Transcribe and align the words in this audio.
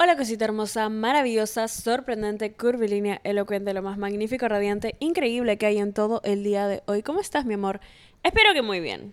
Hola 0.00 0.16
cosita 0.16 0.44
hermosa, 0.44 0.88
maravillosa, 0.88 1.66
sorprendente, 1.66 2.52
curvilínea, 2.52 3.20
elocuente, 3.24 3.74
lo 3.74 3.82
más 3.82 3.98
magnífico, 3.98 4.46
radiante, 4.46 4.94
increíble 5.00 5.58
que 5.58 5.66
hay 5.66 5.78
en 5.78 5.92
todo 5.92 6.20
el 6.22 6.44
día 6.44 6.68
de 6.68 6.84
hoy. 6.86 7.02
¿Cómo 7.02 7.18
estás, 7.18 7.44
mi 7.44 7.54
amor? 7.54 7.80
Espero 8.22 8.54
que 8.54 8.62
muy 8.62 8.78
bien. 8.78 9.12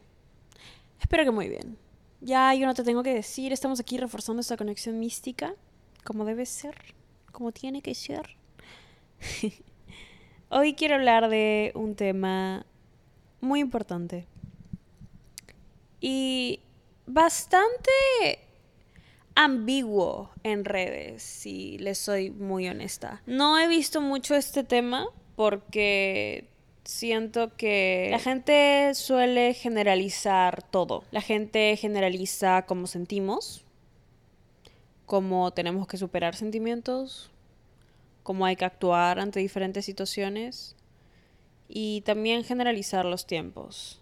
Espero 1.01 1.23
que 1.23 1.31
muy 1.31 1.49
bien. 1.49 1.75
Ya 2.21 2.53
yo 2.53 2.67
no 2.67 2.75
te 2.75 2.83
tengo 2.83 3.01
que 3.01 3.15
decir, 3.15 3.51
estamos 3.51 3.79
aquí 3.79 3.97
reforzando 3.97 4.41
esta 4.41 4.57
conexión 4.57 4.99
mística, 4.99 5.55
como 6.03 6.23
debe 6.23 6.46
ser, 6.46 6.76
como 7.31 7.52
tiene 7.52 7.81
que 7.81 7.96
ser. 7.96 8.38
hoy 10.49 10.76
quiero 10.76 10.94
hablar 10.94 11.29
de 11.29 11.72
un 11.74 11.96
tema 11.96 12.63
muy 13.42 13.60
importante. 13.60 14.28
Y 15.99 16.59
bastante 17.08 18.45
ambiguo 19.36 20.31
en 20.44 20.66
redes, 20.66 21.22
si 21.22 21.77
les 21.77 21.98
soy 21.98 22.31
muy 22.31 22.67
honesta. 22.67 23.21
No 23.26 23.59
he 23.59 23.67
visto 23.67 24.02
mucho 24.02 24.35
este 24.35 24.63
tema 24.63 25.07
porque 25.35 26.49
siento 26.85 27.55
que 27.55 28.07
la 28.12 28.20
gente 28.20 28.93
suele 28.95 29.53
generalizar 29.53 30.63
todo. 30.63 31.03
La 31.12 31.21
gente 31.21 31.76
generaliza 31.77 32.66
cómo 32.66 32.88
sentimos, 32.88 33.66
cómo 35.05 35.52
tenemos 35.52 35.88
que 35.88 35.98
superar 35.98 36.35
sentimientos, 36.35 37.31
cómo 38.23 38.45
hay 38.45 38.55
que 38.55 38.65
actuar 38.65 39.20
ante 39.20 39.40
diferentes 39.40 39.85
situaciones 39.85 40.76
y 41.67 42.02
también 42.02 42.43
generalizar 42.43 43.05
los 43.05 43.27
tiempos. 43.27 44.02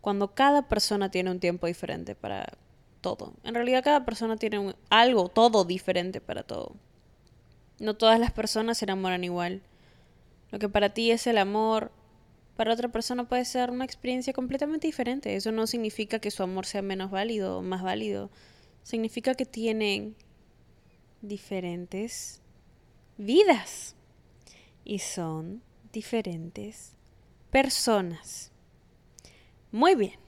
Cuando 0.00 0.34
cada 0.34 0.68
persona 0.68 1.10
tiene 1.10 1.30
un 1.30 1.38
tiempo 1.38 1.66
diferente 1.66 2.14
para 2.14 2.58
todo. 3.02 3.34
En 3.44 3.54
realidad 3.54 3.84
cada 3.84 4.06
persona 4.06 4.36
tiene 4.38 4.74
algo, 4.88 5.28
todo 5.28 5.64
diferente 5.64 6.22
para 6.22 6.42
todo. 6.42 6.74
No 7.78 7.94
todas 7.94 8.18
las 8.18 8.32
personas 8.32 8.78
se 8.78 8.86
enamoran 8.86 9.24
igual. 9.24 9.60
Lo 10.50 10.58
que 10.58 10.68
para 10.68 10.94
ti 10.94 11.10
es 11.10 11.26
el 11.26 11.36
amor, 11.36 11.90
para 12.56 12.72
otra 12.72 12.88
persona 12.88 13.24
puede 13.24 13.44
ser 13.44 13.70
una 13.70 13.84
experiencia 13.84 14.32
completamente 14.32 14.86
diferente. 14.86 15.36
Eso 15.36 15.52
no 15.52 15.66
significa 15.66 16.18
que 16.18 16.30
su 16.30 16.42
amor 16.42 16.64
sea 16.64 16.80
menos 16.80 17.10
válido 17.10 17.58
o 17.58 17.62
más 17.62 17.82
válido. 17.82 18.30
Significa 18.82 19.34
que 19.34 19.46
tienen 19.46 20.14
diferentes 21.22 22.40
vidas 23.18 23.94
y 24.84 24.98
son 25.00 25.62
diferentes 25.92 26.94
personas. 27.50 28.50
Muy 29.70 29.94
bien. 29.94 30.21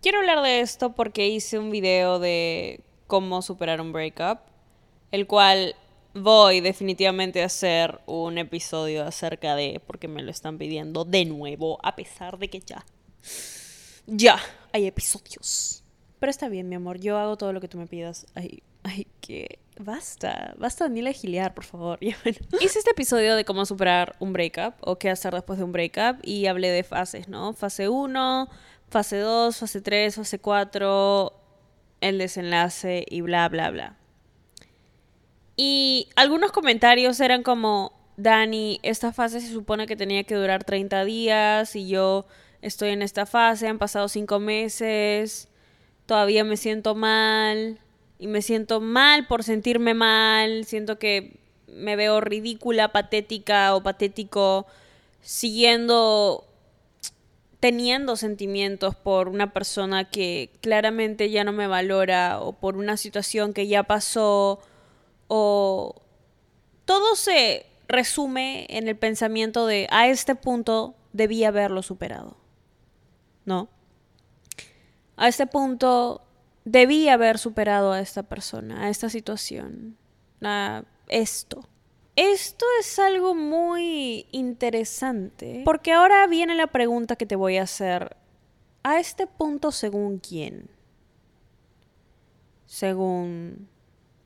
Quiero 0.00 0.18
hablar 0.18 0.42
de 0.42 0.60
esto 0.60 0.94
porque 0.94 1.28
hice 1.28 1.58
un 1.58 1.70
video 1.70 2.18
de 2.18 2.80
cómo 3.06 3.42
superar 3.42 3.80
un 3.80 3.92
breakup, 3.92 4.38
el 5.10 5.26
cual 5.26 5.74
voy 6.14 6.60
definitivamente 6.60 7.42
a 7.42 7.46
hacer 7.46 8.00
un 8.06 8.38
episodio 8.38 9.04
acerca 9.04 9.54
de, 9.54 9.80
porque 9.86 10.08
me 10.08 10.22
lo 10.22 10.30
están 10.30 10.58
pidiendo 10.58 11.04
de 11.04 11.24
nuevo, 11.24 11.78
a 11.82 11.96
pesar 11.96 12.38
de 12.38 12.48
que 12.48 12.60
ya, 12.60 12.84
ya 14.06 14.38
hay 14.72 14.86
episodios. 14.86 15.82
Pero 16.18 16.30
está 16.30 16.48
bien, 16.48 16.68
mi 16.68 16.76
amor, 16.76 16.98
yo 16.98 17.18
hago 17.18 17.36
todo 17.36 17.52
lo 17.52 17.60
que 17.60 17.68
tú 17.68 17.76
me 17.76 17.86
pidas. 17.86 18.26
Ay, 18.34 18.62
ay, 18.84 19.06
que 19.20 19.58
basta, 19.78 20.54
basta 20.56 20.84
Daniela 20.84 21.12
Giliar, 21.12 21.52
por 21.52 21.64
favor. 21.64 21.98
Hice 22.02 22.78
este 22.78 22.90
episodio 22.90 23.36
de 23.36 23.44
cómo 23.44 23.66
superar 23.66 24.16
un 24.18 24.32
breakup 24.32 24.74
o 24.80 24.98
qué 24.98 25.10
hacer 25.10 25.34
después 25.34 25.58
de 25.58 25.64
un 25.64 25.72
breakup 25.72 26.18
y 26.22 26.46
hablé 26.46 26.70
de 26.70 26.84
fases, 26.84 27.28
¿no? 27.28 27.52
Fase 27.52 27.88
1, 27.88 28.48
fase 28.88 29.18
2, 29.18 29.56
fase 29.56 29.80
3, 29.80 30.14
fase 30.14 30.38
4, 30.38 31.32
el 32.00 32.18
desenlace 32.18 33.04
y 33.08 33.20
bla, 33.20 33.48
bla, 33.48 33.70
bla. 33.70 33.96
Y 35.56 36.08
algunos 36.16 36.52
comentarios 36.52 37.18
eran 37.20 37.42
como, 37.42 37.92
Dani, 38.16 38.78
esta 38.82 39.12
fase 39.12 39.40
se 39.40 39.52
supone 39.52 39.86
que 39.86 39.96
tenía 39.96 40.24
que 40.24 40.34
durar 40.34 40.64
30 40.64 41.04
días 41.04 41.74
y 41.76 41.88
yo 41.88 42.26
estoy 42.62 42.90
en 42.90 43.02
esta 43.02 43.26
fase, 43.26 43.68
han 43.68 43.78
pasado 43.78 44.08
5 44.08 44.38
meses, 44.38 45.48
todavía 46.04 46.44
me 46.44 46.56
siento 46.56 46.94
mal 46.94 47.78
y 48.18 48.26
me 48.26 48.42
siento 48.42 48.80
mal 48.80 49.26
por 49.26 49.44
sentirme 49.44 49.94
mal, 49.94 50.64
siento 50.66 50.98
que 50.98 51.38
me 51.66 51.96
veo 51.96 52.20
ridícula, 52.20 52.92
patética 52.92 53.74
o 53.74 53.82
patético 53.82 54.66
siguiendo 55.20 56.46
teniendo 57.60 58.16
sentimientos 58.16 58.94
por 58.94 59.28
una 59.28 59.52
persona 59.52 60.10
que 60.10 60.50
claramente 60.60 61.30
ya 61.30 61.44
no 61.44 61.52
me 61.52 61.66
valora 61.66 62.40
o 62.40 62.52
por 62.52 62.76
una 62.76 62.96
situación 62.96 63.54
que 63.54 63.66
ya 63.66 63.82
pasó 63.82 64.60
o 65.28 66.02
todo 66.84 67.16
se 67.16 67.66
resume 67.88 68.66
en 68.68 68.88
el 68.88 68.96
pensamiento 68.96 69.66
de 69.66 69.86
a 69.90 70.08
este 70.08 70.34
punto 70.34 70.94
debí 71.12 71.44
haberlo 71.44 71.82
superado. 71.82 72.36
¿No? 73.44 73.68
A 75.16 75.28
este 75.28 75.46
punto 75.46 76.22
debí 76.64 77.08
haber 77.08 77.38
superado 77.38 77.92
a 77.92 78.00
esta 78.00 78.24
persona, 78.24 78.82
a 78.82 78.88
esta 78.90 79.08
situación, 79.08 79.96
a 80.42 80.82
esto. 81.08 81.66
Esto 82.16 82.64
es 82.80 82.98
algo 82.98 83.34
muy 83.34 84.26
interesante, 84.32 85.60
porque 85.66 85.92
ahora 85.92 86.26
viene 86.26 86.54
la 86.54 86.66
pregunta 86.66 87.16
que 87.16 87.26
te 87.26 87.36
voy 87.36 87.58
a 87.58 87.64
hacer. 87.64 88.16
A 88.82 88.98
este 88.98 89.26
punto, 89.26 89.70
¿según 89.70 90.18
quién? 90.18 90.70
¿Según 92.64 93.68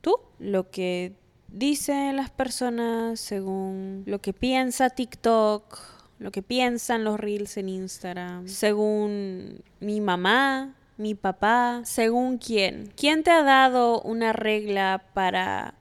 tú? 0.01 0.15
¿Lo 0.39 0.71
que 0.71 1.15
dicen 1.49 2.15
las 2.15 2.31
personas? 2.31 3.19
¿Según 3.19 4.05
lo 4.07 4.21
que 4.21 4.33
piensa 4.33 4.91
TikTok? 4.91 5.79
¿Lo 6.21 6.31
que 6.31 6.43
piensan 6.43 7.03
los 7.03 7.19
reels 7.19 7.57
en 7.57 7.71
Instagram? 7.71 8.47
¿Según 8.47 9.65
mi 9.81 10.01
mamá? 10.01 10.77
¿Mi 10.97 11.17
papá? 11.17 11.81
¿Según 11.85 12.39
quién? 12.39 12.93
¿Quién 12.95 13.25
te 13.25 13.33
ha 13.33 13.43
dado 13.43 14.01
una 14.03 14.33
regla 14.33 15.03
para 15.13 15.75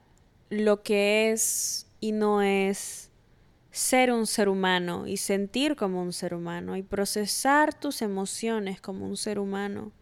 lo 0.48 0.82
que 0.82 1.30
es 1.30 1.86
y 2.00 2.12
no 2.12 2.42
es 2.42 3.10
ser 3.70 4.12
un 4.12 4.26
ser 4.26 4.48
humano 4.48 5.06
y 5.06 5.16
sentir 5.16 5.76
como 5.76 6.02
un 6.02 6.12
ser 6.12 6.34
humano 6.34 6.76
y 6.76 6.82
procesar 6.82 7.72
tus 7.72 8.02
emociones 8.02 8.80
como 8.80 9.06
un 9.06 9.16
ser 9.16 9.38
humano. 9.38 9.92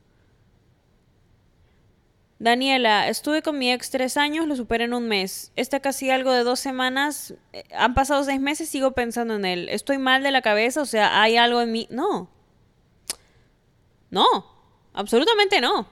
Daniela, 2.41 3.09
estuve 3.09 3.43
con 3.43 3.59
mi 3.59 3.73
ex 3.73 3.91
tres 3.91 4.17
años, 4.17 4.47
lo 4.47 4.55
superé 4.55 4.85
en 4.85 4.95
un 4.95 5.09
mes. 5.09 5.53
Está 5.57 5.81
casi 5.81 6.09
algo 6.11 6.31
de 6.31 6.45
dos 6.45 6.61
semanas. 6.61 7.35
Eh, 7.53 7.65
han 7.75 7.95
pasado 7.95 8.23
seis 8.23 8.41
meses, 8.41 8.69
sigo 8.69 8.93
pensando 8.93 9.35
en 9.35 9.45
él. 9.45 9.69
¿Estoy 9.69 9.99
mal 9.99 10.23
de 10.23 10.31
la 10.31 10.41
cabeza? 10.41 10.81
O 10.81 10.87
sea, 10.87 11.21
¿hay 11.21 11.37
algo 11.37 11.61
en 11.61 11.73
mí? 11.73 11.89
No. 11.91 12.31
No, 14.11 14.27
absolutamente 14.93 15.61
no. 15.61 15.89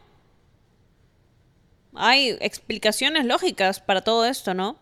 Hay 1.95 2.37
explicaciones 2.41 3.25
lógicas 3.25 3.81
para 3.81 4.03
todo 4.03 4.25
esto, 4.25 4.55
¿no? 4.55 4.79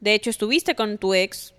De 0.00 0.14
hecho, 0.14 0.30
estuviste 0.30 0.74
con 0.74 0.98
tu 0.98 1.14
ex, 1.14 1.54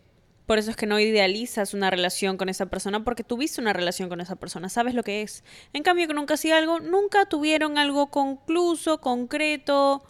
por 0.46 0.59
eso 0.59 0.72
es 0.72 0.78
que 0.78 0.86
no 0.86 1.00
idealizas 1.00 1.74
una 1.74 1.90
relación 1.90 2.38
con 2.38 2.48
esa 2.48 2.68
persona, 2.68 3.03
porque 3.03 3.24
tuviste 3.24 3.59
una 3.59 3.74
relación 3.74 4.08
con 4.08 4.22
esa 4.22 4.38
persona, 4.38 4.70
sabes 4.70 4.94
lo 4.94 5.03
que 5.03 5.22
es. 5.22 5.44
En 5.74 5.84
cambio, 5.84 6.08
con 6.08 6.18
un 6.18 6.25
casi 6.25 6.52
algo, 6.52 6.80
nunca 6.80 7.25
tuvieron 7.25 7.78
algo 7.78 8.08
concluso, 8.08 9.02
concreto. 9.02 10.03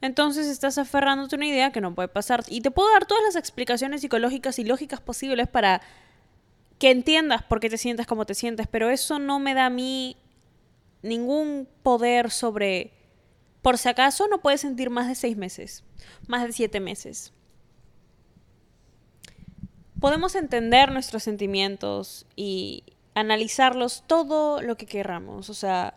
Entonces 0.00 0.46
estás 0.46 0.78
aferrándote 0.78 1.36
a 1.36 1.38
una 1.38 1.46
idea 1.46 1.70
que 1.70 1.82
no 1.82 1.94
puede 1.94 2.08
pasar. 2.08 2.44
Y 2.48 2.62
te 2.62 2.70
puedo 2.70 2.90
dar 2.92 3.04
todas 3.04 3.22
las 3.24 3.36
explicaciones 3.36 4.00
psicológicas 4.00 4.58
y 4.58 4.64
lógicas 4.64 5.02
posibles 5.02 5.48
para 5.48 5.82
que 6.78 6.90
entiendas 6.90 7.42
por 7.42 7.60
qué 7.60 7.68
te 7.68 7.78
sientes 7.78 8.06
como 8.06 8.24
te 8.24 8.34
sientes, 8.34 8.66
pero 8.66 8.88
eso 8.88 9.18
no 9.18 9.38
me 9.38 9.54
da 9.54 9.66
a 9.66 9.70
mí 9.70 10.16
ningún 11.02 11.68
poder 11.82 12.30
sobre 12.30 12.92
por 13.62 13.78
si 13.78 13.88
acaso 13.88 14.26
no 14.28 14.40
puedes 14.40 14.60
sentir 14.60 14.90
más 14.90 15.06
de 15.06 15.14
seis 15.14 15.36
meses, 15.36 15.84
más 16.26 16.44
de 16.44 16.52
siete 16.52 16.80
meses. 16.80 17.32
Podemos 20.00 20.34
entender 20.34 20.90
nuestros 20.90 21.22
sentimientos 21.22 22.26
y 22.34 22.82
analizarlos 23.14 24.02
todo 24.08 24.60
lo 24.60 24.76
que 24.76 24.86
queramos. 24.86 25.48
O 25.48 25.54
sea, 25.54 25.94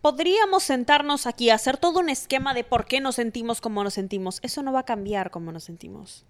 podríamos 0.00 0.64
sentarnos 0.64 1.28
aquí 1.28 1.50
a 1.50 1.54
hacer 1.54 1.76
todo 1.76 2.00
un 2.00 2.08
esquema 2.08 2.54
de 2.54 2.64
por 2.64 2.86
qué 2.86 3.00
nos 3.00 3.14
sentimos 3.14 3.60
como 3.60 3.84
nos 3.84 3.94
sentimos. 3.94 4.40
Eso 4.42 4.62
no 4.64 4.72
va 4.72 4.80
a 4.80 4.84
cambiar 4.84 5.30
como 5.30 5.52
nos 5.52 5.62
sentimos. 5.62 6.24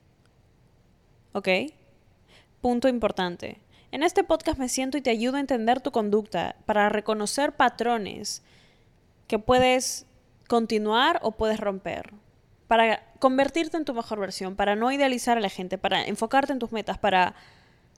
¿Ok? 1.33 1.49
Punto 2.61 2.89
importante. 2.89 3.63
En 3.93 4.03
este 4.03 4.25
podcast 4.25 4.59
me 4.59 4.69
siento 4.69 4.99
y 4.99 5.01
te 5.01 5.09
ayudo 5.09 5.39
a 5.39 5.41
entender 5.41 5.81
tu 5.81 5.91
conducta 5.91 6.57
para 6.67 6.91
reconocer 6.91 7.57
patrones 7.57 8.43
que 9.29 9.39
puedes 9.39 10.07
continuar 10.49 11.21
o 11.23 11.33
puedes 11.33 11.61
romper. 11.61 12.13
Para 12.67 13.05
convertirte 13.21 13.77
en 13.77 13.85
tu 13.85 13.95
mejor 13.95 14.19
versión, 14.19 14.57
para 14.57 14.75
no 14.75 14.91
idealizar 14.91 15.39
a 15.39 15.41
la 15.41 15.49
gente, 15.49 15.79
para 15.79 16.05
enfocarte 16.05 16.53
en 16.53 16.59
tus 16.59 16.73
metas, 16.73 16.99
para 16.99 17.35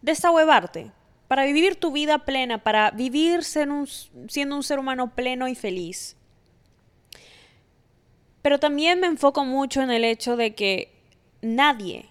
desahuevarte, 0.02 0.92
para 1.28 1.44
vivir 1.44 1.76
tu 1.76 1.92
vida 1.92 2.24
plena, 2.24 2.58
para 2.58 2.90
vivir 2.90 3.44
siendo 3.44 4.56
un 4.56 4.62
ser 4.62 4.78
humano 4.78 5.14
pleno 5.14 5.48
y 5.48 5.54
feliz. 5.54 6.16
Pero 8.42 8.58
también 8.58 9.00
me 9.00 9.06
enfoco 9.06 9.44
mucho 9.44 9.82
en 9.82 9.90
el 9.90 10.04
hecho 10.04 10.36
de 10.36 10.54
que 10.54 10.92
nadie, 11.42 12.08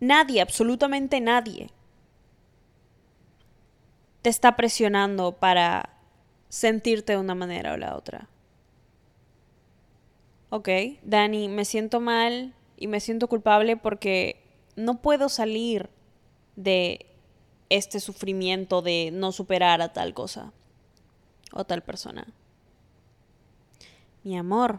nadie, 0.00 0.40
absolutamente 0.40 1.20
nadie, 1.20 1.70
te 4.22 4.30
está 4.30 4.56
presionando 4.56 5.32
para 5.32 5.93
sentirte 6.54 7.14
de 7.14 7.18
una 7.18 7.34
manera 7.34 7.72
o 7.72 7.76
la 7.76 7.96
otra. 7.96 8.28
Ok, 10.50 10.68
Dani, 11.02 11.48
me 11.48 11.64
siento 11.64 11.98
mal 11.98 12.54
y 12.76 12.86
me 12.86 13.00
siento 13.00 13.26
culpable 13.26 13.76
porque 13.76 14.40
no 14.76 15.02
puedo 15.02 15.28
salir 15.28 15.90
de 16.54 17.06
este 17.70 17.98
sufrimiento 17.98 18.82
de 18.82 19.10
no 19.12 19.32
superar 19.32 19.82
a 19.82 19.92
tal 19.92 20.14
cosa 20.14 20.52
o 21.52 21.64
tal 21.64 21.82
persona. 21.82 22.24
Mi 24.22 24.38
amor, 24.38 24.78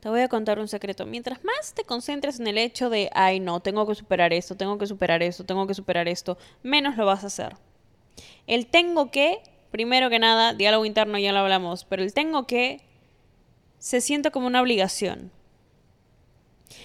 te 0.00 0.08
voy 0.08 0.22
a 0.22 0.28
contar 0.28 0.58
un 0.58 0.68
secreto. 0.68 1.04
Mientras 1.04 1.44
más 1.44 1.74
te 1.74 1.84
concentres 1.84 2.40
en 2.40 2.46
el 2.46 2.56
hecho 2.56 2.88
de, 2.88 3.10
ay 3.12 3.38
no, 3.38 3.60
tengo 3.60 3.86
que 3.86 3.94
superar 3.94 4.32
esto, 4.32 4.56
tengo 4.56 4.78
que 4.78 4.86
superar 4.86 5.22
esto, 5.22 5.44
tengo 5.44 5.66
que 5.66 5.74
superar 5.74 6.08
esto, 6.08 6.38
menos 6.62 6.96
lo 6.96 7.04
vas 7.04 7.22
a 7.22 7.26
hacer. 7.26 7.54
El 8.46 8.66
tengo 8.66 9.10
que, 9.10 9.42
primero 9.74 10.08
que 10.08 10.20
nada, 10.20 10.54
diálogo 10.54 10.84
interno 10.84 11.18
ya 11.18 11.32
lo 11.32 11.40
hablamos, 11.40 11.84
pero 11.84 12.04
el 12.04 12.14
tengo 12.14 12.46
que 12.46 12.80
se 13.80 14.00
siente 14.00 14.30
como 14.30 14.46
una 14.46 14.62
obligación. 14.62 15.32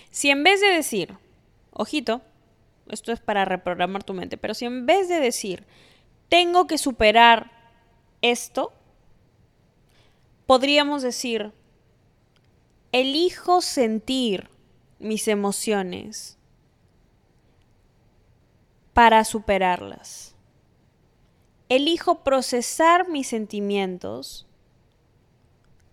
Si 0.09 0.31
en 0.31 0.43
vez 0.43 0.59
de 0.59 0.71
decir, 0.71 1.15
ojito, 1.69 2.23
esto 2.87 3.11
es 3.11 3.19
para 3.19 3.45
reprogramar 3.45 4.03
tu 4.03 4.15
mente, 4.15 4.37
pero 4.37 4.55
si 4.55 4.65
en 4.65 4.87
vez 4.87 5.07
de 5.07 5.19
decir, 5.19 5.67
tengo 6.29 6.65
que 6.65 6.79
superar 6.79 7.51
esto, 8.23 8.73
podríamos 10.47 11.03
decir, 11.03 11.51
elijo 12.91 13.61
sentir 13.61 14.49
mis 14.97 15.27
emociones 15.27 16.39
para 18.93 19.23
superarlas. 19.25 20.28
Elijo 21.69 22.23
procesar 22.23 23.07
mis 23.07 23.27
sentimientos 23.27 24.47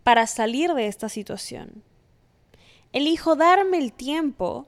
para 0.03 0.27
salir 0.27 0.73
de 0.73 0.87
esta 0.87 1.11
situación. 1.11 1.83
Elijo 2.93 3.37
darme 3.37 3.79
el 3.79 3.93
tiempo 3.93 4.67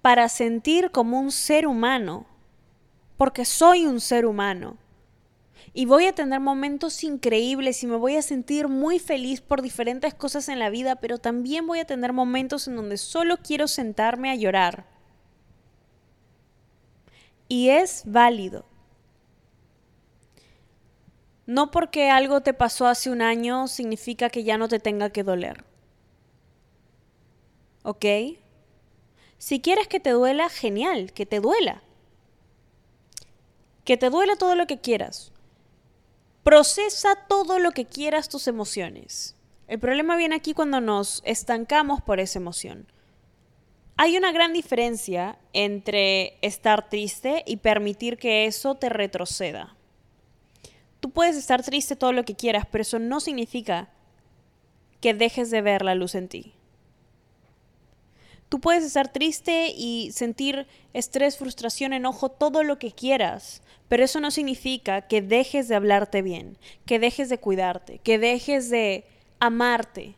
para 0.00 0.28
sentir 0.28 0.90
como 0.90 1.20
un 1.20 1.30
ser 1.30 1.68
humano, 1.68 2.26
porque 3.16 3.44
soy 3.44 3.86
un 3.86 4.00
ser 4.00 4.26
humano 4.26 4.78
y 5.74 5.86
voy 5.86 6.06
a 6.06 6.12
tener 6.12 6.40
momentos 6.40 7.04
increíbles 7.04 7.82
y 7.82 7.86
me 7.86 7.96
voy 7.96 8.16
a 8.16 8.22
sentir 8.22 8.68
muy 8.68 8.98
feliz 8.98 9.40
por 9.40 9.62
diferentes 9.62 10.12
cosas 10.12 10.48
en 10.48 10.58
la 10.58 10.70
vida, 10.70 10.96
pero 10.96 11.18
también 11.18 11.66
voy 11.66 11.78
a 11.78 11.84
tener 11.84 12.12
momentos 12.12 12.66
en 12.66 12.76
donde 12.76 12.98
solo 12.98 13.36
quiero 13.36 13.68
sentarme 13.68 14.30
a 14.30 14.34
llorar. 14.34 14.86
Y 17.48 17.68
es 17.68 18.02
válido. 18.06 18.71
No 21.52 21.70
porque 21.70 22.08
algo 22.08 22.40
te 22.40 22.54
pasó 22.54 22.86
hace 22.86 23.10
un 23.10 23.20
año 23.20 23.68
significa 23.68 24.30
que 24.30 24.42
ya 24.42 24.56
no 24.56 24.68
te 24.68 24.78
tenga 24.78 25.10
que 25.10 25.22
doler. 25.22 25.64
¿Ok? 27.82 28.06
Si 29.36 29.60
quieres 29.60 29.86
que 29.86 30.00
te 30.00 30.12
duela, 30.12 30.48
genial, 30.48 31.12
que 31.12 31.26
te 31.26 31.40
duela. 31.40 31.82
Que 33.84 33.98
te 33.98 34.08
duela 34.08 34.36
todo 34.36 34.54
lo 34.54 34.66
que 34.66 34.80
quieras. 34.80 35.30
Procesa 36.42 37.16
todo 37.28 37.58
lo 37.58 37.72
que 37.72 37.84
quieras 37.84 38.30
tus 38.30 38.48
emociones. 38.48 39.36
El 39.68 39.78
problema 39.78 40.16
viene 40.16 40.36
aquí 40.36 40.54
cuando 40.54 40.80
nos 40.80 41.20
estancamos 41.26 42.00
por 42.00 42.18
esa 42.18 42.38
emoción. 42.38 42.90
Hay 43.98 44.16
una 44.16 44.32
gran 44.32 44.54
diferencia 44.54 45.38
entre 45.52 46.38
estar 46.40 46.88
triste 46.88 47.42
y 47.46 47.58
permitir 47.58 48.16
que 48.16 48.46
eso 48.46 48.74
te 48.76 48.88
retroceda. 48.88 49.76
Tú 51.02 51.10
puedes 51.10 51.34
estar 51.34 51.64
triste 51.64 51.96
todo 51.96 52.12
lo 52.12 52.24
que 52.24 52.36
quieras, 52.36 52.64
pero 52.70 52.82
eso 52.82 53.00
no 53.00 53.18
significa 53.18 53.88
que 55.00 55.14
dejes 55.14 55.50
de 55.50 55.60
ver 55.60 55.82
la 55.82 55.96
luz 55.96 56.14
en 56.14 56.28
ti. 56.28 56.54
Tú 58.48 58.60
puedes 58.60 58.84
estar 58.84 59.12
triste 59.12 59.72
y 59.76 60.12
sentir 60.12 60.68
estrés, 60.92 61.36
frustración, 61.38 61.92
enojo, 61.92 62.28
todo 62.28 62.62
lo 62.62 62.78
que 62.78 62.92
quieras, 62.92 63.62
pero 63.88 64.04
eso 64.04 64.20
no 64.20 64.30
significa 64.30 65.08
que 65.08 65.22
dejes 65.22 65.66
de 65.66 65.74
hablarte 65.74 66.22
bien, 66.22 66.56
que 66.86 67.00
dejes 67.00 67.28
de 67.28 67.38
cuidarte, 67.38 67.98
que 67.98 68.20
dejes 68.20 68.70
de 68.70 69.04
amarte. 69.40 70.14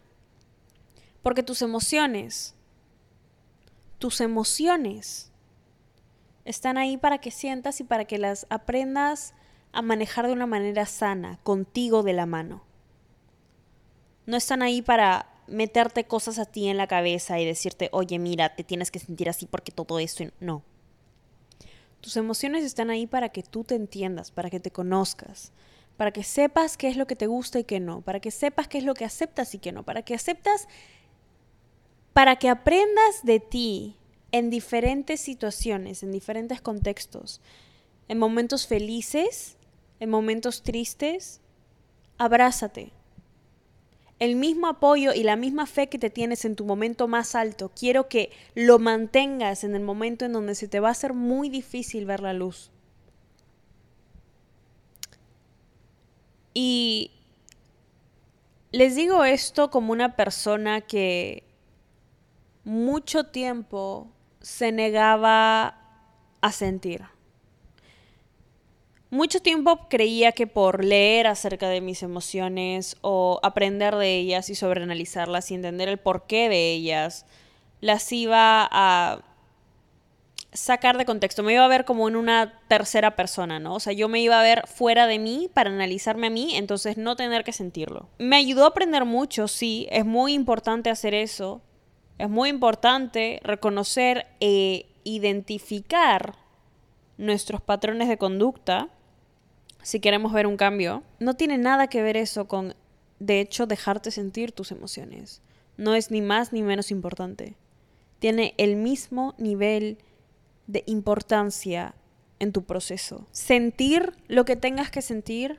Porque 1.22 1.42
tus 1.42 1.62
emociones, 1.62 2.54
tus 3.98 4.20
emociones 4.20 5.32
están 6.44 6.76
ahí 6.76 6.98
para 6.98 7.22
que 7.22 7.30
sientas 7.30 7.80
y 7.80 7.84
para 7.84 8.04
que 8.04 8.18
las 8.18 8.46
aprendas 8.50 9.32
a 9.74 9.82
manejar 9.82 10.26
de 10.26 10.32
una 10.32 10.46
manera 10.46 10.86
sana, 10.86 11.38
contigo 11.42 12.02
de 12.02 12.12
la 12.12 12.26
mano. 12.26 12.62
No 14.26 14.36
están 14.36 14.62
ahí 14.62 14.82
para 14.82 15.28
meterte 15.46 16.04
cosas 16.04 16.38
a 16.38 16.46
ti 16.46 16.68
en 16.68 16.76
la 16.76 16.86
cabeza 16.86 17.38
y 17.38 17.44
decirte, 17.44 17.90
oye, 17.92 18.18
mira, 18.18 18.54
te 18.54 18.64
tienes 18.64 18.90
que 18.90 18.98
sentir 18.98 19.28
así 19.28 19.46
porque 19.46 19.72
todo 19.72 19.98
esto... 19.98 20.24
No. 20.40 20.62
Tus 22.00 22.16
emociones 22.16 22.64
están 22.64 22.90
ahí 22.90 23.06
para 23.06 23.30
que 23.30 23.42
tú 23.42 23.64
te 23.64 23.74
entiendas, 23.74 24.30
para 24.30 24.50
que 24.50 24.60
te 24.60 24.70
conozcas, 24.70 25.52
para 25.96 26.12
que 26.12 26.22
sepas 26.22 26.76
qué 26.76 26.88
es 26.88 26.96
lo 26.96 27.06
que 27.06 27.16
te 27.16 27.26
gusta 27.26 27.58
y 27.58 27.64
qué 27.64 27.80
no, 27.80 28.02
para 28.02 28.20
que 28.20 28.30
sepas 28.30 28.68
qué 28.68 28.78
es 28.78 28.84
lo 28.84 28.94
que 28.94 29.04
aceptas 29.04 29.54
y 29.54 29.58
qué 29.58 29.72
no, 29.72 29.84
para 29.84 30.02
que 30.02 30.14
aceptas, 30.14 30.68
para 32.12 32.36
que 32.36 32.48
aprendas 32.48 33.22
de 33.22 33.40
ti 33.40 33.96
en 34.32 34.50
diferentes 34.50 35.20
situaciones, 35.20 36.02
en 36.02 36.12
diferentes 36.12 36.60
contextos, 36.60 37.40
en 38.08 38.18
momentos 38.18 38.66
felices, 38.66 39.56
en 40.04 40.10
momentos 40.10 40.62
tristes, 40.62 41.40
abrázate, 42.18 42.92
el 44.20 44.36
mismo 44.36 44.68
apoyo 44.68 45.12
y 45.12 45.22
la 45.22 45.36
misma 45.36 45.66
fe 45.66 45.88
que 45.88 45.98
te 45.98 46.10
tienes 46.10 46.44
en 46.44 46.56
tu 46.56 46.64
momento 46.64 47.08
más 47.08 47.34
alto, 47.34 47.72
quiero 47.78 48.08
que 48.08 48.30
lo 48.54 48.78
mantengas 48.78 49.64
en 49.64 49.74
el 49.74 49.82
momento 49.82 50.24
en 50.24 50.32
donde 50.32 50.54
se 50.54 50.68
te 50.68 50.80
va 50.80 50.88
a 50.88 50.92
hacer 50.92 51.12
muy 51.12 51.48
difícil 51.48 52.06
ver 52.06 52.20
la 52.20 52.32
luz. 52.32 52.70
Y 56.54 57.10
les 58.70 58.94
digo 58.94 59.24
esto 59.24 59.70
como 59.70 59.92
una 59.92 60.14
persona 60.14 60.80
que 60.80 61.42
mucho 62.64 63.24
tiempo 63.24 64.08
se 64.40 64.70
negaba 64.70 65.80
a 66.40 66.52
sentir. 66.52 67.13
Mucho 69.14 69.38
tiempo 69.38 69.86
creía 69.88 70.32
que 70.32 70.48
por 70.48 70.84
leer 70.84 71.28
acerca 71.28 71.68
de 71.68 71.80
mis 71.80 72.02
emociones 72.02 72.96
o 73.00 73.38
aprender 73.44 73.94
de 73.94 74.16
ellas 74.16 74.50
y 74.50 74.56
sobreanalizarlas 74.56 75.52
y 75.52 75.54
entender 75.54 75.88
el 75.88 75.98
porqué 75.98 76.48
de 76.48 76.72
ellas, 76.72 77.24
las 77.80 78.10
iba 78.10 78.68
a 78.68 79.20
sacar 80.52 80.98
de 80.98 81.04
contexto. 81.04 81.44
Me 81.44 81.52
iba 81.52 81.64
a 81.64 81.68
ver 81.68 81.84
como 81.84 82.08
en 82.08 82.16
una 82.16 82.60
tercera 82.66 83.14
persona, 83.14 83.60
¿no? 83.60 83.76
O 83.76 83.78
sea, 83.78 83.92
yo 83.92 84.08
me 84.08 84.18
iba 84.18 84.40
a 84.40 84.42
ver 84.42 84.66
fuera 84.66 85.06
de 85.06 85.20
mí 85.20 85.48
para 85.54 85.70
analizarme 85.70 86.26
a 86.26 86.30
mí, 86.30 86.56
entonces 86.56 86.96
no 86.96 87.14
tener 87.14 87.44
que 87.44 87.52
sentirlo. 87.52 88.08
Me 88.18 88.34
ayudó 88.34 88.64
a 88.64 88.70
aprender 88.70 89.04
mucho, 89.04 89.46
sí, 89.46 89.86
es 89.92 90.04
muy 90.04 90.32
importante 90.32 90.90
hacer 90.90 91.14
eso. 91.14 91.62
Es 92.18 92.28
muy 92.28 92.48
importante 92.48 93.38
reconocer 93.44 94.26
e 94.40 94.86
identificar 95.04 96.34
nuestros 97.16 97.60
patrones 97.60 98.08
de 98.08 98.18
conducta 98.18 98.88
si 99.84 100.00
queremos 100.00 100.32
ver 100.32 100.46
un 100.46 100.56
cambio, 100.56 101.02
no 101.20 101.34
tiene 101.34 101.58
nada 101.58 101.88
que 101.88 102.02
ver 102.02 102.16
eso 102.16 102.48
con, 102.48 102.74
de 103.18 103.40
hecho, 103.40 103.66
dejarte 103.66 104.10
sentir 104.10 104.50
tus 104.50 104.72
emociones. 104.72 105.42
No 105.76 105.94
es 105.94 106.10
ni 106.10 106.22
más 106.22 106.54
ni 106.54 106.62
menos 106.62 106.90
importante. 106.90 107.54
Tiene 108.18 108.54
el 108.56 108.76
mismo 108.76 109.34
nivel 109.36 109.98
de 110.66 110.84
importancia 110.86 111.94
en 112.38 112.52
tu 112.52 112.64
proceso. 112.64 113.26
Sentir 113.30 114.14
lo 114.26 114.46
que 114.46 114.56
tengas 114.56 114.90
que 114.90 115.02
sentir 115.02 115.58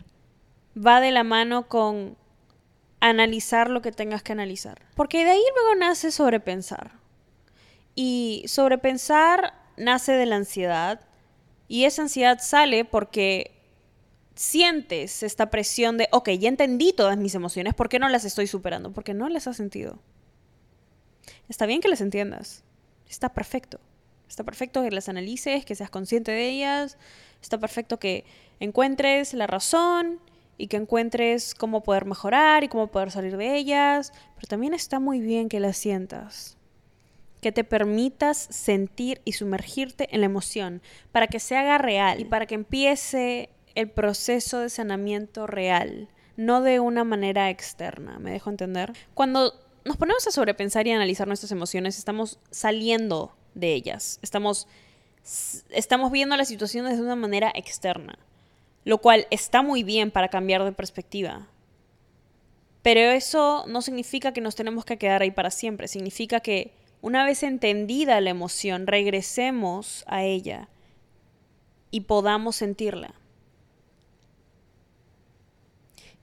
va 0.75 1.01
de 1.01 1.11
la 1.11 1.23
mano 1.23 1.67
con 1.67 2.17
analizar 3.01 3.69
lo 3.69 3.83
que 3.83 3.91
tengas 3.91 4.23
que 4.23 4.31
analizar. 4.31 4.81
Porque 4.95 5.23
de 5.23 5.31
ahí 5.31 5.43
luego 5.55 5.75
nace 5.75 6.09
sobrepensar. 6.09 6.93
Y 7.93 8.43
sobrepensar 8.47 9.53
nace 9.77 10.13
de 10.13 10.25
la 10.25 10.37
ansiedad. 10.37 11.01
Y 11.67 11.83
esa 11.83 12.01
ansiedad 12.01 12.39
sale 12.41 12.85
porque 12.85 13.54
sientes 14.35 15.23
esta 15.23 15.49
presión 15.49 15.97
de, 15.97 16.07
ok, 16.11 16.29
ya 16.31 16.49
entendí 16.49 16.93
todas 16.93 17.17
mis 17.17 17.35
emociones, 17.35 17.73
¿por 17.73 17.89
qué 17.89 17.99
no 17.99 18.09
las 18.09 18.25
estoy 18.25 18.47
superando? 18.47 18.91
Porque 18.91 19.13
no 19.13 19.29
las 19.29 19.47
has 19.47 19.57
sentido. 19.57 19.99
Está 21.49 21.65
bien 21.65 21.81
que 21.81 21.87
las 21.87 22.01
entiendas, 22.01 22.63
está 23.09 23.33
perfecto. 23.33 23.79
Está 24.27 24.43
perfecto 24.43 24.81
que 24.81 24.91
las 24.91 25.07
analices, 25.07 25.65
que 25.65 25.75
seas 25.75 25.89
consciente 25.89 26.31
de 26.31 26.49
ellas, 26.49 26.97
está 27.41 27.59
perfecto 27.59 27.99
que 27.99 28.25
encuentres 28.59 29.33
la 29.33 29.47
razón 29.47 30.19
y 30.57 30.67
que 30.67 30.77
encuentres 30.77 31.53
cómo 31.53 31.83
poder 31.83 32.05
mejorar 32.05 32.63
y 32.63 32.67
cómo 32.67 32.87
poder 32.87 33.11
salir 33.11 33.37
de 33.37 33.55
ellas, 33.55 34.13
pero 34.35 34.47
también 34.47 34.73
está 34.73 34.99
muy 34.99 35.19
bien 35.19 35.47
que 35.47 35.59
las 35.59 35.77
sientas, 35.77 36.57
que 37.41 37.51
te 37.51 37.63
permitas 37.63 38.37
sentir 38.37 39.21
y 39.25 39.33
sumergirte 39.33 40.07
en 40.11 40.21
la 40.21 40.25
emoción 40.25 40.81
para 41.11 41.27
que 41.27 41.39
se 41.39 41.55
haga 41.55 41.77
real 41.77 42.19
y 42.19 42.25
para 42.25 42.47
que 42.47 42.55
empiece 42.55 43.49
el 43.75 43.89
proceso 43.89 44.59
de 44.59 44.69
sanamiento 44.69 45.47
real, 45.47 46.09
no 46.37 46.61
de 46.61 46.79
una 46.79 47.03
manera 47.03 47.49
externa, 47.49 48.19
¿me 48.19 48.31
dejo 48.31 48.49
entender? 48.49 48.93
Cuando 49.13 49.53
nos 49.83 49.97
ponemos 49.97 50.25
a 50.27 50.31
sobrepensar 50.31 50.87
y 50.87 50.91
analizar 50.91 51.27
nuestras 51.27 51.51
emociones, 51.51 51.97
estamos 51.97 52.39
saliendo 52.51 53.35
de 53.53 53.73
ellas, 53.73 54.19
estamos, 54.21 54.67
estamos 55.69 56.11
viendo 56.11 56.35
las 56.35 56.47
situaciones 56.47 56.97
de 56.97 57.03
una 57.03 57.15
manera 57.15 57.51
externa 57.53 58.17
lo 58.85 58.99
cual 58.99 59.27
está 59.31 59.63
muy 59.63 59.83
bien 59.83 60.11
para 60.11 60.29
cambiar 60.29 60.63
de 60.63 60.71
perspectiva. 60.71 61.47
Pero 62.83 63.01
eso 63.01 63.65
no 63.67 63.81
significa 63.81 64.31
que 64.31 64.41
nos 64.41 64.55
tenemos 64.55 64.85
que 64.85 64.97
quedar 64.97 65.23
ahí 65.23 65.31
para 65.31 65.49
siempre, 65.49 65.87
significa 65.87 66.39
que 66.39 66.71
una 67.01 67.25
vez 67.25 67.43
entendida 67.43 68.21
la 68.21 68.29
emoción, 68.29 68.87
regresemos 68.87 70.05
a 70.07 70.23
ella 70.23 70.69
y 71.89 72.01
podamos 72.01 72.55
sentirla. 72.55 73.15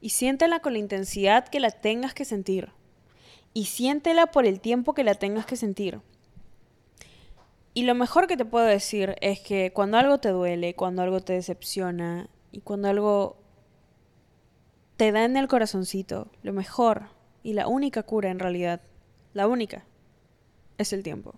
Y 0.03 0.11
siéntela 0.11 0.61
con 0.61 0.75
la 0.75 0.81
intensidad 0.81 1.49
que 1.49 1.61
la 1.61 1.71
tengas 1.71 2.13
que 2.13 2.27
sentir. 2.27 2.73
Y 3.55 3.65
siéntela 3.65 4.27
por 4.27 4.45
el 4.45 4.61
tiempo 4.61 4.93
que 4.93 5.05
la 5.05 5.15
tengas 5.15 5.47
que 5.47 5.57
sentir. 5.57 6.01
Y 7.73 7.85
lo 7.85 7.95
mejor 7.95 8.27
que 8.27 8.37
te 8.37 8.45
puedo 8.45 8.67
decir 8.67 9.17
es 9.23 9.41
que 9.41 9.73
cuando 9.73 9.97
algo 9.97 10.19
te 10.19 10.29
duele, 10.29 10.75
cuando 10.75 11.01
algo 11.01 11.21
te 11.21 11.33
decepciona, 11.33 12.29
y 12.53 12.61
cuando 12.61 12.89
algo 12.89 13.39
te 14.99 15.11
da 15.11 15.25
en 15.25 15.37
el 15.37 15.49
corazoncito, 15.49 16.31
lo 16.43 16.53
mejor 16.53 17.09
y 17.43 17.55
la 17.55 17.67
única 17.67 18.05
cura 18.05 18.31
en 18.31 18.39
realidad, 18.39 18.83
la 19.33 19.49
única, 19.49 19.85
es 20.79 20.93
el 20.93 21.03
tiempo. 21.03 21.35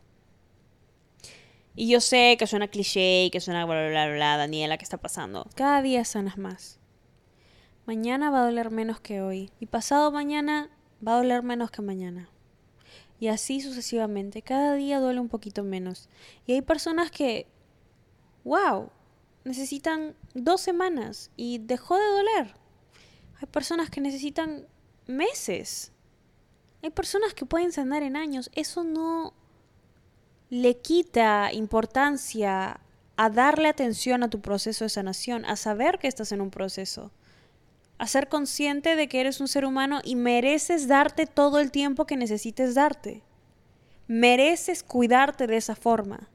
Y 1.77 1.89
yo 1.89 2.01
sé 2.01 2.37
que 2.39 2.47
suena 2.47 2.69
cliché 2.69 3.25
y 3.25 3.31
que 3.31 3.41
suena 3.41 3.65
bla, 3.65 3.89
bla, 3.89 4.07
bla, 4.07 4.15
bla, 4.15 4.37
Daniela, 4.37 4.77
¿qué 4.77 4.85
está 4.85 4.99
pasando? 4.99 5.49
Cada 5.55 5.81
día 5.83 6.05
sanas 6.05 6.37
más. 6.37 6.79
Mañana 7.87 8.31
va 8.31 8.41
a 8.41 8.45
doler 8.47 8.71
menos 8.71 9.01
que 9.01 9.21
hoy. 9.21 9.51
Y 9.61 9.67
pasado 9.67 10.11
mañana 10.11 10.71
va 11.07 11.15
a 11.15 11.17
doler 11.19 11.43
menos 11.43 11.71
que 11.71 11.83
mañana. 11.83 12.31
Y 13.21 13.29
así 13.29 13.61
sucesivamente. 13.61 14.43
Cada 14.43 14.75
día 14.75 15.01
duele 15.01 15.21
un 15.21 15.29
poquito 15.29 15.65
menos. 15.65 16.09
Y 16.47 16.53
hay 16.53 16.63
personas 16.63 17.11
que, 17.11 17.47
wow, 18.45 18.91
necesitan 19.45 20.17
dos 20.35 20.61
semanas 20.61 21.31
y 21.37 21.59
dejó 21.59 21.97
de 21.97 22.07
doler. 22.07 22.55
Hay 23.41 23.47
personas 23.49 23.91
que 23.91 24.01
necesitan 24.01 24.67
meses. 25.07 25.93
Hay 26.83 26.91
personas 26.91 27.35
que 27.35 27.47
pueden 27.47 27.73
sanar 27.73 28.03
en 28.03 28.17
años. 28.17 28.51
Eso 28.55 28.85
no 28.85 29.35
le 30.51 30.79
quita 30.79 31.53
importancia 31.53 32.81
a 33.17 33.31
darle 33.31 33.69
atención 33.69 34.23
a 34.23 34.31
tu 34.31 34.41
proceso 34.41 34.85
de 34.85 34.89
sanación, 34.89 35.45
a 35.45 35.57
saber 35.57 35.99
que 35.99 36.09
estás 36.09 36.33
en 36.33 36.41
un 36.41 36.51
proceso, 36.51 37.13
a 37.99 38.07
ser 38.07 38.29
consciente 38.29 38.97
de 38.97 39.09
que 39.09 39.21
eres 39.21 39.41
un 39.41 39.49
ser 39.49 39.65
humano 39.65 40.01
y 40.05 40.17
mereces 40.17 40.89
darte 40.89 41.27
todo 41.27 41.61
el 41.61 41.71
tiempo 41.71 42.07
que 42.07 42.17
necesites 42.17 42.75
darte. 42.75 43.23
Mereces 44.07 44.83
cuidarte 44.83 45.47
de 45.47 45.57
esa 45.57 45.77
forma. 45.77 46.29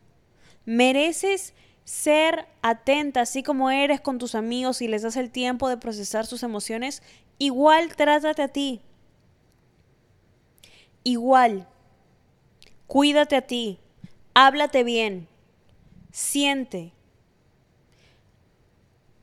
Mereces 0.66 1.54
ser 1.84 2.48
atenta, 2.62 3.22
así 3.22 3.44
como 3.44 3.72
eres 3.72 4.00
con 4.00 4.20
tus 4.20 4.36
amigos 4.36 4.82
y 4.82 4.88
les 4.88 5.02
das 5.02 5.18
el 5.18 5.32
tiempo 5.32 5.70
de 5.70 5.78
procesar 5.78 6.26
sus 6.26 6.44
emociones, 6.44 7.02
igual 7.40 7.96
trátate 7.96 8.44
a 8.44 8.48
ti. 8.48 8.82
Igual. 11.04 11.68
Cuídate 12.88 13.36
a 13.36 13.42
ti. 13.42 13.80
Háblate 14.34 14.84
bien. 14.84 15.28
Siente. 16.12 16.94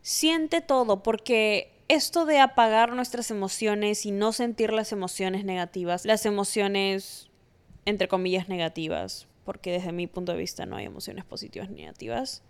Siente 0.02 0.60
todo, 0.60 1.02
porque 1.02 1.75
esto 1.88 2.26
de 2.26 2.38
apagar 2.40 2.92
nuestras 2.92 3.30
emociones 3.30 4.06
y 4.06 4.10
no 4.10 4.32
sentir 4.32 4.72
las 4.72 4.92
emociones 4.92 5.44
negativas, 5.44 6.04
las 6.04 6.26
emociones 6.26 7.30
entre 7.84 8.08
comillas 8.08 8.48
negativas, 8.48 9.28
porque 9.44 9.72
desde 9.72 9.92
mi 9.92 10.06
punto 10.06 10.32
de 10.32 10.38
vista 10.38 10.66
no 10.66 10.76
hay 10.76 10.86
emociones 10.86 11.24
positivas 11.24 11.70
ni 11.70 11.82
negativas, 11.82 12.42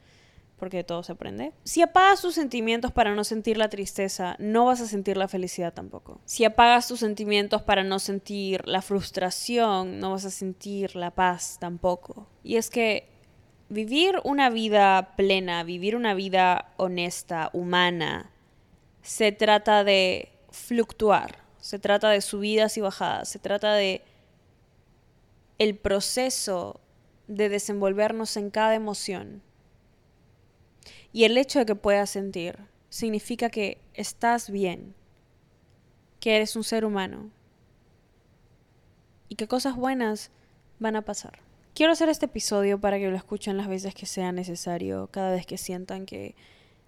porque 0.58 0.82
todo 0.82 1.02
se 1.02 1.12
aprende. 1.12 1.52
Si 1.64 1.82
apagas 1.82 2.22
tus 2.22 2.34
sentimientos 2.34 2.90
para 2.90 3.14
no 3.14 3.24
sentir 3.24 3.58
la 3.58 3.68
tristeza, 3.68 4.36
no 4.38 4.64
vas 4.64 4.80
a 4.80 4.86
sentir 4.86 5.18
la 5.18 5.28
felicidad 5.28 5.74
tampoco. 5.74 6.20
Si 6.24 6.44
apagas 6.44 6.88
tus 6.88 7.00
sentimientos 7.00 7.60
para 7.60 7.84
no 7.84 7.98
sentir 7.98 8.66
la 8.66 8.80
frustración, 8.80 10.00
no 10.00 10.12
vas 10.12 10.24
a 10.24 10.30
sentir 10.30 10.96
la 10.96 11.10
paz 11.10 11.58
tampoco. 11.60 12.26
Y 12.42 12.56
es 12.56 12.70
que 12.70 13.08
vivir 13.68 14.18
una 14.24 14.48
vida 14.48 15.12
plena, 15.16 15.62
vivir 15.62 15.94
una 15.94 16.14
vida 16.14 16.72
honesta, 16.78 17.50
humana, 17.52 18.30
se 19.06 19.30
trata 19.30 19.84
de 19.84 20.32
fluctuar, 20.50 21.38
se 21.60 21.78
trata 21.78 22.10
de 22.10 22.20
subidas 22.20 22.76
y 22.76 22.80
bajadas, 22.80 23.28
se 23.28 23.38
trata 23.38 23.74
de 23.74 24.02
el 25.60 25.76
proceso 25.76 26.80
de 27.28 27.48
desenvolvernos 27.48 28.36
en 28.36 28.50
cada 28.50 28.74
emoción 28.74 29.42
y 31.12 31.22
el 31.22 31.38
hecho 31.38 31.60
de 31.60 31.66
que 31.66 31.76
puedas 31.76 32.10
sentir 32.10 32.58
significa 32.88 33.48
que 33.48 33.80
estás 33.94 34.50
bien, 34.50 34.96
que 36.18 36.34
eres 36.34 36.56
un 36.56 36.64
ser 36.64 36.84
humano 36.84 37.30
y 39.28 39.36
que 39.36 39.46
cosas 39.46 39.76
buenas 39.76 40.32
van 40.80 40.96
a 40.96 41.02
pasar. 41.02 41.38
Quiero 41.74 41.92
hacer 41.92 42.08
este 42.08 42.26
episodio 42.26 42.80
para 42.80 42.98
que 42.98 43.08
lo 43.08 43.16
escuchen 43.16 43.56
las 43.56 43.68
veces 43.68 43.94
que 43.94 44.06
sea 44.06 44.32
necesario, 44.32 45.08
cada 45.12 45.30
vez 45.30 45.46
que 45.46 45.58
sientan 45.58 46.06
que 46.06 46.34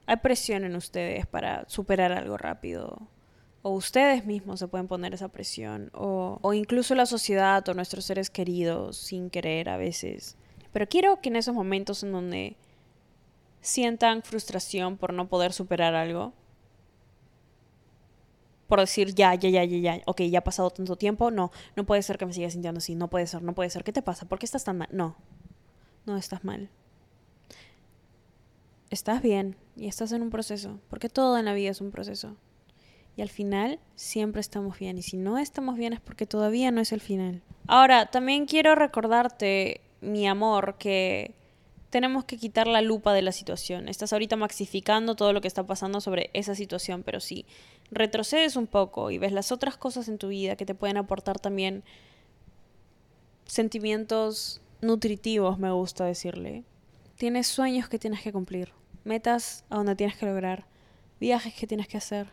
hay 0.09 0.17
presión 0.17 0.65
en 0.65 0.75
ustedes 0.75 1.27
para 1.27 1.69
superar 1.69 2.13
algo 2.13 2.39
rápido. 2.39 3.09
O 3.61 3.73
ustedes 3.73 4.25
mismos 4.25 4.59
se 4.59 4.67
pueden 4.67 4.89
poner 4.89 5.13
esa 5.13 5.29
presión. 5.29 5.91
O, 5.93 6.41
incluso 6.55 6.95
la 6.95 7.05
sociedad 7.05 7.69
o 7.69 7.75
nuestros 7.75 8.07
seres 8.07 8.31
queridos 8.31 8.97
sin 8.97 9.29
querer 9.29 9.69
a 9.69 9.77
veces. 9.77 10.39
Pero 10.73 10.89
quiero 10.89 11.21
que 11.21 11.29
en 11.29 11.37
esos 11.37 11.55
momentos 11.55 12.03
en 12.03 12.13
donde 12.13 12.57
sientan 13.61 14.23
frustración 14.23 14.97
por 14.97 15.13
no 15.13 15.29
poder 15.29 15.53
superar 15.53 15.95
algo. 15.95 16.33
Por 18.67 18.81
decir, 18.81 19.15
ya, 19.15 19.35
ya, 19.35 19.51
ya, 19.51 19.65
ya, 19.65 19.79
ya, 19.79 20.03
ok, 20.07 20.23
ya 20.23 20.39
ha 20.39 20.45
pasado 20.45 20.71
tanto 20.71 20.97
tiempo, 20.97 21.31
no, 21.31 21.51
no 21.77 21.85
puede 21.85 22.03
ser 22.03 22.17
que 22.17 22.25
me 22.25 22.33
siga 22.33 22.49
sintiendo 22.49 22.79
así, 22.79 22.95
no 22.95 23.09
puede 23.09 23.27
ser, 23.27 23.43
no 23.43 23.55
puede 23.55 23.69
ser, 23.69 23.85
¿qué 23.85 23.93
te 23.93 24.03
pasa? 24.03 24.27
¿Por 24.27 24.39
qué 24.39 24.47
estás 24.47 24.65
tan 24.65 24.79
mal? 24.79 24.89
No, 24.91 25.17
no 26.07 26.17
estás 26.17 26.45
mal. 26.45 26.71
Estás 28.91 29.21
bien 29.21 29.57
y 29.77 29.87
estás 29.87 30.13
en 30.13 30.23
un 30.23 30.31
proceso, 30.31 30.81
porque 30.89 31.09
todo 31.09 31.39
en 31.39 31.45
la 31.45 31.53
vida 31.53 31.71
es 31.71 31.81
un 31.81 31.91
proceso. 31.91 32.37
Y 33.17 33.23
al 33.23 33.29
final 33.29 33.81
siempre 33.97 34.41
estamos 34.41 34.79
bien, 34.79 34.97
y 34.97 35.03
si 35.03 35.17
no 35.17 35.39
estamos 35.39 35.77
bien 35.77 35.93
es 35.93 36.01
porque 36.01 36.25
todavía 36.25 36.71
no 36.71 36.81
es 36.81 36.93
el 36.93 37.01
final. 37.01 37.43
Ahora, 37.67 38.07
también 38.07 38.47
quiero 38.47 38.75
recordarte, 38.75 39.83
mi 40.01 40.27
amor, 40.27 40.77
que 40.79 41.35
tenemos 41.91 42.25
que 42.25 42.37
quitar 42.37 42.67
la 42.67 42.81
lupa 42.81 43.13
de 43.13 43.23
la 43.23 43.33
situación. 43.33 43.89
Estás 43.89 44.13
ahorita 44.13 44.37
maxificando 44.37 45.17
todo 45.17 45.33
lo 45.33 45.41
que 45.41 45.49
está 45.49 45.67
pasando 45.67 46.01
sobre 46.01 46.31
esa 46.33 46.55
situación, 46.55 47.03
pero 47.03 47.21
si 47.21 47.45
retrocedes 47.91 48.57
un 48.57 48.67
poco 48.67 49.11
y 49.11 49.19
ves 49.19 49.33
las 49.33 49.53
otras 49.53 49.77
cosas 49.77 50.09
en 50.09 50.19
tu 50.19 50.29
vida 50.29 50.57
que 50.57 50.67
te 50.67 50.75
pueden 50.75 50.97
aportar 50.97 51.39
también 51.39 51.83
sentimientos 53.47 54.61
nutritivos, 54.81 55.59
me 55.59 55.71
gusta 55.73 56.05
decirle. 56.05 56.65
Tienes 57.19 57.49
sueños 57.49 57.89
que 57.89 57.99
tienes 57.99 58.23
que 58.23 58.33
cumplir, 58.33 58.73
metas 59.03 59.65
a 59.71 59.77
donde 59.77 59.97
tienes 59.97 60.17
que 60.17 60.25
lograr, 60.25 60.67
viajes 61.19 61.53
que 61.53 61.67
tienes 61.67 61.89
que 61.89 61.97
hacer, 61.97 62.31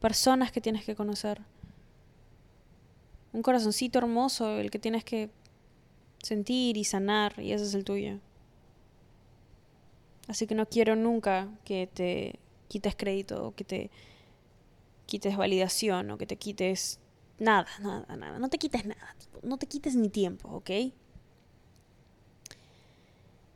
personas 0.00 0.50
que 0.50 0.60
tienes 0.60 0.84
que 0.84 0.96
conocer. 0.96 1.40
Un 3.32 3.42
corazoncito 3.42 4.00
hermoso, 4.00 4.58
el 4.58 4.72
que 4.72 4.80
tienes 4.80 5.04
que 5.04 5.30
sentir 6.20 6.76
y 6.76 6.82
sanar, 6.82 7.38
y 7.38 7.52
ese 7.52 7.64
es 7.64 7.74
el 7.74 7.84
tuyo. 7.84 8.18
Así 10.26 10.48
que 10.48 10.56
no 10.56 10.66
quiero 10.66 10.96
nunca 10.96 11.48
que 11.64 11.86
te 11.86 12.40
quites 12.66 12.96
crédito 12.96 13.46
o 13.46 13.54
que 13.54 13.62
te 13.62 13.90
quites 15.06 15.36
validación 15.36 16.10
o 16.10 16.18
que 16.18 16.26
te 16.26 16.34
quites 16.34 16.98
nada, 17.38 17.68
nada, 17.80 18.16
nada. 18.16 18.40
No 18.40 18.48
te 18.48 18.58
quites 18.58 18.84
nada, 18.84 19.14
no 19.44 19.58
te 19.58 19.68
quites 19.68 19.94
ni 19.94 20.08
tiempo, 20.08 20.48
¿ok? 20.48 20.70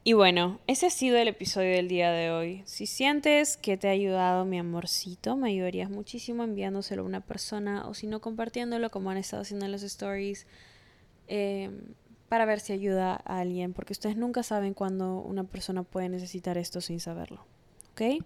Y 0.04 0.14
bueno, 0.14 0.58
ese 0.66 0.86
ha 0.86 0.90
sido 0.90 1.16
el 1.16 1.28
episodio 1.28 1.70
del 1.70 1.86
día 1.86 2.10
de 2.10 2.32
hoy. 2.32 2.62
Si 2.66 2.86
sientes 2.86 3.56
que 3.56 3.76
te 3.76 3.86
ha 3.86 3.92
ayudado 3.92 4.44
mi 4.44 4.58
amorcito, 4.58 5.36
me 5.36 5.50
ayudarías 5.50 5.90
muchísimo 5.90 6.42
enviándoselo 6.42 7.02
a 7.02 7.06
una 7.06 7.20
persona 7.20 7.86
o 7.86 7.94
si 7.94 8.08
no 8.08 8.20
compartiéndolo 8.20 8.90
como 8.90 9.10
han 9.10 9.16
estado 9.16 9.42
haciendo 9.42 9.64
en 9.66 9.72
los 9.72 9.84
stories. 9.84 10.46
Eh, 11.28 11.70
para 12.28 12.46
ver 12.46 12.60
si 12.60 12.72
ayuda 12.72 13.20
a 13.26 13.40
alguien, 13.40 13.74
porque 13.74 13.92
ustedes 13.92 14.16
nunca 14.16 14.42
saben 14.42 14.72
cuándo 14.72 15.18
una 15.18 15.44
persona 15.44 15.82
puede 15.82 16.08
necesitar 16.08 16.56
esto 16.56 16.80
sin 16.80 16.98
saberlo. 16.98 17.44
¿Ok? 17.92 18.24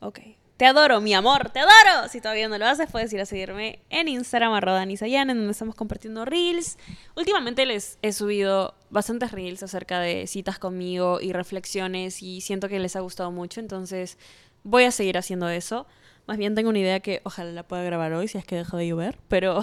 Ok. 0.00 0.18
Te 0.56 0.64
adoro, 0.64 1.02
mi 1.02 1.12
amor, 1.12 1.50
te 1.50 1.58
adoro. 1.58 2.08
Si 2.08 2.22
todavía 2.22 2.48
no 2.48 2.56
lo 2.56 2.64
haces, 2.64 2.90
puedes 2.90 3.12
ir 3.12 3.20
a 3.20 3.26
seguirme 3.26 3.80
en 3.90 4.08
Instagram, 4.08 4.54
arroba 4.54 4.82
en 4.82 4.96
donde 4.96 5.50
estamos 5.50 5.74
compartiendo 5.74 6.24
reels. 6.24 6.78
Últimamente 7.14 7.66
les 7.66 7.98
he 8.00 8.14
subido 8.14 8.74
bastantes 8.88 9.32
reels 9.32 9.62
acerca 9.62 10.00
de 10.00 10.26
citas 10.26 10.58
conmigo 10.58 11.20
y 11.20 11.34
reflexiones 11.34 12.22
y 12.22 12.40
siento 12.40 12.68
que 12.70 12.78
les 12.78 12.96
ha 12.96 13.00
gustado 13.00 13.30
mucho, 13.30 13.60
entonces 13.60 14.16
voy 14.62 14.84
a 14.84 14.92
seguir 14.92 15.18
haciendo 15.18 15.50
eso. 15.50 15.86
Más 16.26 16.38
bien 16.38 16.56
tengo 16.56 16.70
una 16.70 16.80
idea 16.80 16.98
que 16.98 17.20
ojalá 17.22 17.52
la 17.52 17.62
pueda 17.62 17.84
grabar 17.84 18.12
hoy 18.12 18.26
si 18.26 18.36
es 18.36 18.44
que 18.44 18.56
deja 18.56 18.76
de 18.76 18.88
llover, 18.88 19.18
pero 19.28 19.60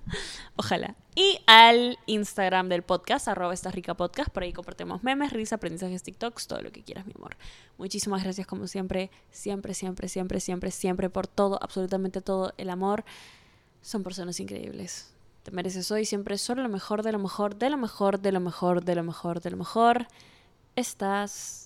ojalá. 0.56 0.96
Y 1.14 1.40
al 1.46 1.98
Instagram 2.06 2.70
del 2.70 2.82
podcast, 2.82 3.28
arroba 3.28 3.52
esta 3.52 3.70
rica 3.70 3.94
podcast, 3.94 4.30
por 4.30 4.42
ahí 4.42 4.54
compartimos 4.54 5.02
memes, 5.02 5.32
risas, 5.34 5.54
aprendizajes, 5.54 6.02
TikToks, 6.02 6.46
todo 6.46 6.62
lo 6.62 6.72
que 6.72 6.82
quieras, 6.82 7.06
mi 7.06 7.12
amor. 7.16 7.36
Muchísimas 7.76 8.22
gracias 8.22 8.46
como 8.46 8.66
siempre, 8.66 9.10
siempre, 9.30 9.74
siempre, 9.74 10.08
siempre, 10.08 10.40
siempre, 10.40 10.70
siempre 10.70 11.10
por 11.10 11.26
todo, 11.26 11.58
absolutamente 11.62 12.22
todo 12.22 12.54
el 12.56 12.70
amor. 12.70 13.04
Son 13.82 14.02
personas 14.02 14.40
increíbles. 14.40 15.12
Te 15.42 15.50
mereces 15.50 15.90
hoy 15.90 16.06
siempre 16.06 16.38
solo 16.38 16.62
lo 16.62 16.68
mejor, 16.70 17.02
de 17.02 17.12
lo 17.12 17.18
mejor, 17.18 17.56
de 17.56 17.68
lo 17.68 17.76
mejor, 17.76 18.20
de 18.20 18.32
lo 18.32 18.40
mejor, 18.40 18.84
de 18.84 18.94
lo 18.94 19.02
mejor, 19.02 19.40
de 19.42 19.50
lo 19.50 19.56
mejor. 19.58 20.06
Estás 20.76 21.65